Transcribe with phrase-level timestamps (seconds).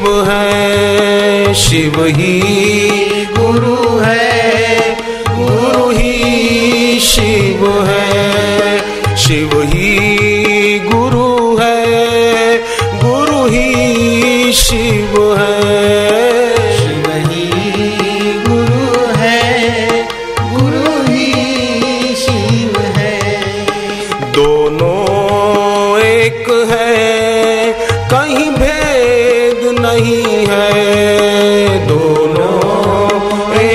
[0.00, 2.40] शिव है शिव ही
[3.36, 4.94] गुरु है
[5.28, 10.09] गुरु ही शिव है शिव ही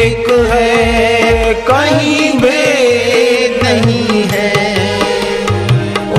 [0.06, 4.52] एक है कहीं भेद नहीं है।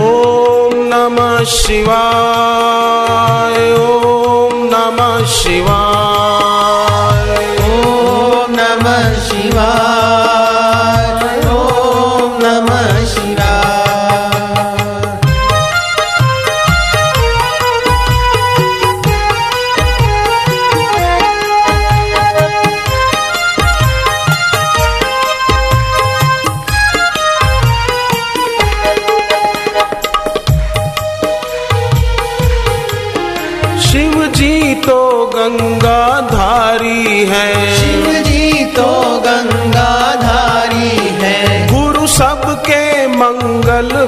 [0.00, 2.45] ओम नमः शिवाय।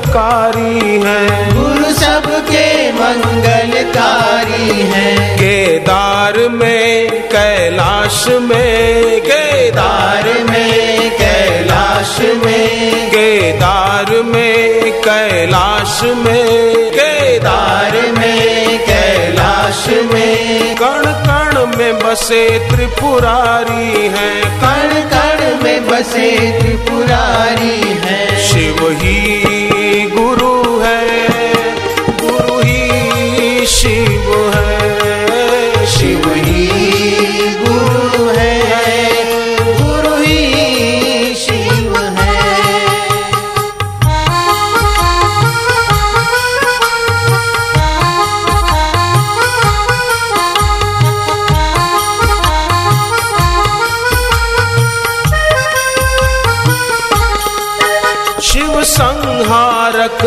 [0.09, 14.23] मंगलकारी है। गुरु सबके मंगलकारी है। केदार में कैलाश में केदार में कैलाश में। केदार
[14.23, 25.65] में कैलाश में केदार में कैलाश में। कण कण में बसे त्रिपुरारी है। कण कण
[25.65, 29.58] में बसे त्रिपुरारी है। शिव ही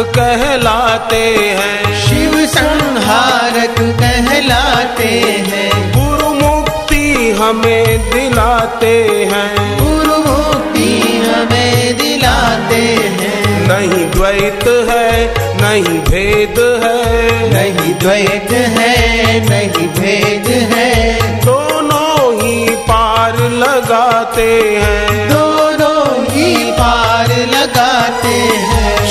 [0.03, 12.81] कहलाते हैं। शिव संहारक कहलाते हैं। गुरु मुक्ति हमें दिलाते हैं। गुरु मुक्ति हमें दिलाते
[13.21, 22.69] हैं। नहीं द्वैत है नहीं भेद है। नहीं द्वैत है नहीं भेद है। दोनों ही
[22.69, 29.10] पार लगाते हैं। दोनों ही पार लगाते हैं। ही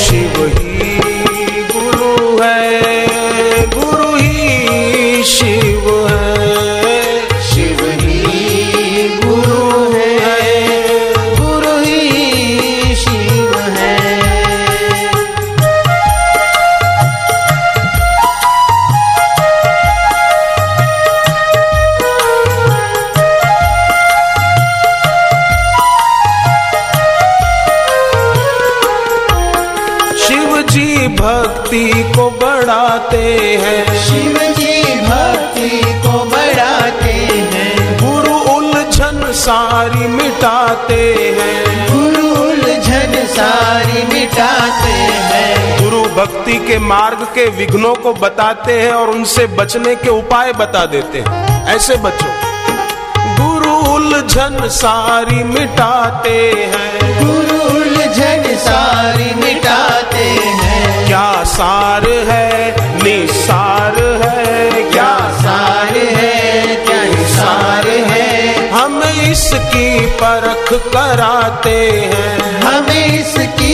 [31.16, 33.22] भक्ति को बढ़ाते
[33.62, 37.12] हैं। शिव जी भक्ति को बढ़ाते
[37.52, 47.18] हैं। गुरु उलझन सारी मिटाते हैं। गुरु उलझन सारी मिटाते हैं। गुरु भक्ति के मार्ग
[47.18, 52.28] के विघ्नों को बताते हैं और उनसे बचने के उपाय बता देते हैं। ऐसे बचो
[53.42, 59.99] गुरु उलझन सारी मिटाते हैं। गुरु उलझन सारी मिटाते
[61.50, 62.48] सार है
[63.02, 68.68] निसार है। क्या सार है क्या सार है?
[68.70, 69.88] हम इसकी
[70.22, 71.78] परख कराते
[72.12, 73.69] हैं। हम इसकी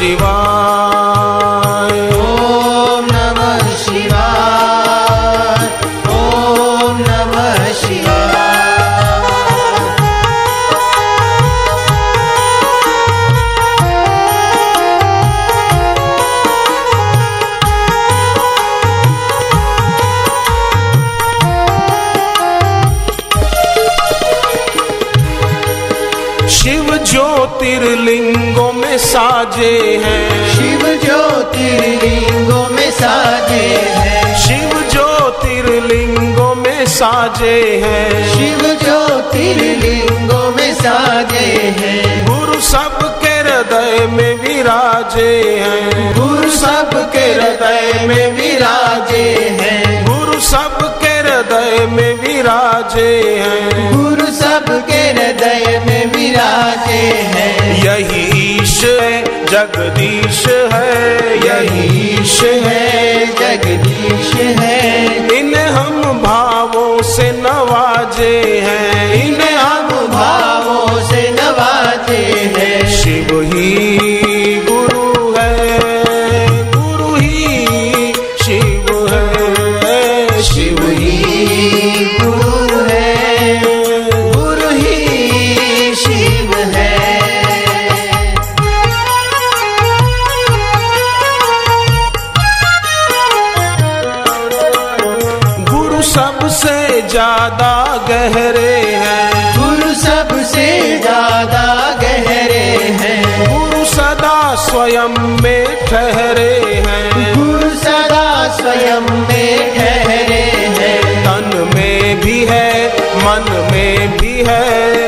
[0.00, 0.37] नमः
[27.48, 38.78] ज्योतिर्लिंगों में साजे हैं। शिव ज्योतिर्लिंगों में साजे हैं। शिव ज्योतिर्लिंगों में साजे हैं। शिव
[38.84, 41.46] ज्योतिर्लिंगों में साजे
[41.78, 49.07] हैं। गुरु सबके हृदय में विराजे हैं। गुरु सबके हृदय में विराजे
[51.90, 57.02] में विराजे हैं। गुरु सबके हृदय में विराजे
[57.34, 58.22] हैं। यही
[58.56, 64.78] ईश है जगदीश है। यही ईश है जगदीश है।
[65.38, 69.77] इन हम भावों से नवाजे हैं। इन हम
[96.18, 97.72] सबसे ज़्यादा
[98.08, 98.72] गहरे
[99.02, 99.26] हैं।
[99.56, 100.64] गुरु सबसे
[101.02, 101.66] ज़्यादा
[102.00, 102.64] गहरे
[103.02, 103.20] हैं।
[103.50, 106.50] गुरु सदा स्वयं में ठहरे
[106.86, 108.26] हैं। गुरु सदा
[108.56, 110.42] स्वयं में ठहरे
[110.78, 112.68] हैं। तन में भी है
[113.22, 114.62] मन में भी है।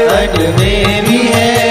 [0.08, 1.69] तन में भी है।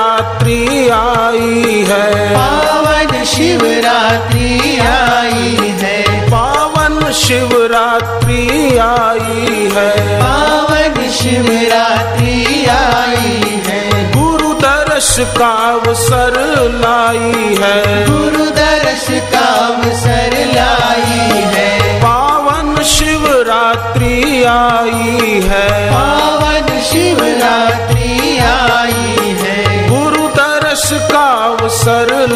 [0.00, 14.12] शिवरात्रि आई है। पावन शिवरात्रि आई है। पावन शिवरात्रि आई है। पावन शिवरात्रि आई है।
[14.12, 16.32] गुरु दर्श का अवसर
[16.74, 26.19] लाई है। गुरु दर्श का अवसर लाई है। पावन शिवरात्रि आई है।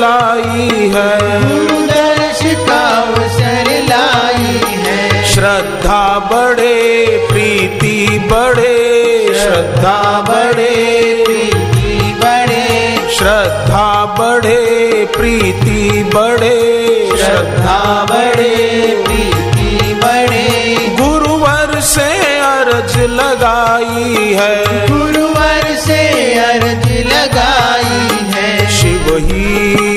[0.05, 1.13] लाई है।
[1.89, 6.03] दर्श का अवसर लाई है श्रद्धा
[6.33, 6.75] बड़े
[7.31, 7.97] प्रीति
[8.33, 8.75] बड़े
[9.41, 10.75] श्रद्धा बड़े
[11.27, 12.67] प्रीति बड़े
[13.17, 13.89] श्रद्धा
[14.19, 14.61] बड़े
[15.17, 16.59] प्रीति बड़े
[17.19, 18.55] श्रद्धा बड़े
[19.05, 20.47] प्रीति बड़े
[21.01, 26.01] गुरुवर से अर्ज़ लगाई है। गुरुवर से
[26.41, 29.94] अर्ज़ लगाई है। शिव ही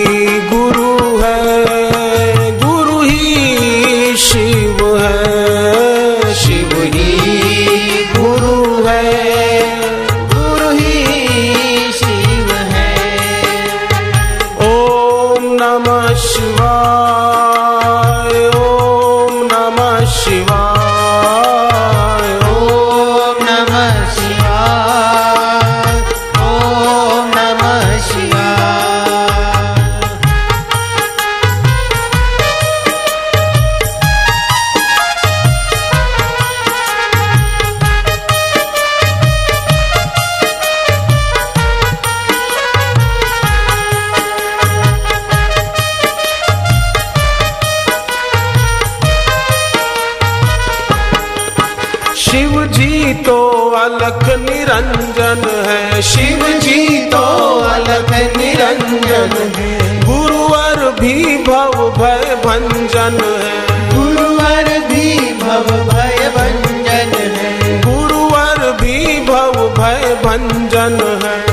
[61.08, 70.16] भी भव भय भंजन है। गुरुवर भी भव भय भंजन है। गुरुवर भी भव भय
[70.26, 71.47] भंजन है।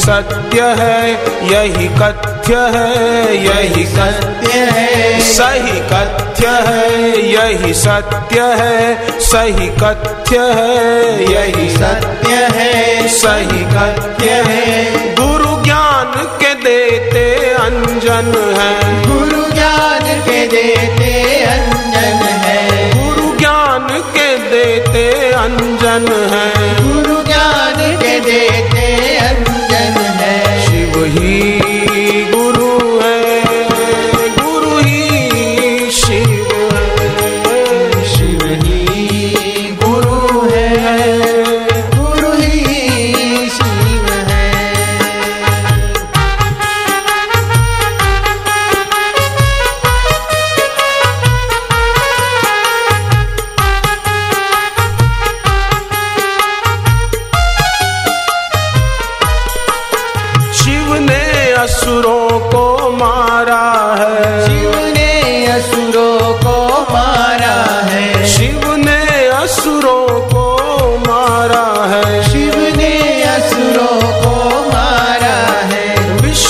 [0.00, 1.12] सत्य है
[1.52, 2.90] यही कथ्य है
[3.36, 13.08] यही सत्य है। सही कथ्य है यही सत्य है। सही कथ्य है यही सत्य है।
[13.08, 21.12] सही कथ्य है। गुरु ज्ञान के देते अंजन है। गुरु ज्ञान के देते
[21.44, 26.59] अंजन है। गुरु ज्ञान के देते अंजन है।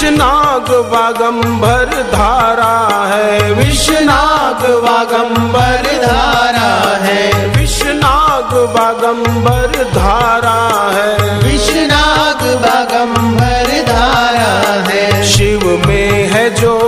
[0.00, 14.82] विष्णाग वागंबर धारा है। विष्णाग वागंबर धारा है। विष्णाग वागंबर धारा है। विष्णाग वागंबर धारा
[14.90, 16.78] है। शिव में है जो,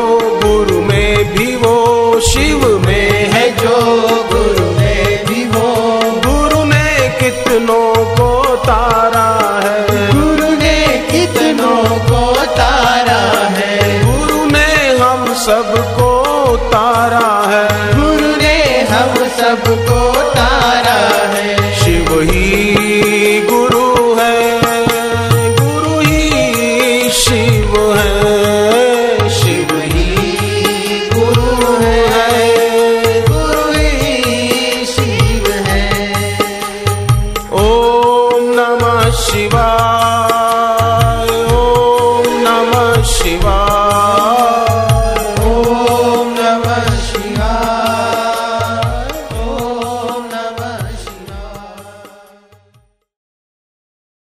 [0.45, 3.77] गुरु में भी वो। शिव में है है जो,
[4.33, 7.82] गुरु में भी वो। गुरु ने कितनों